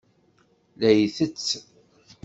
La 0.79 0.89
itett. 1.01 1.45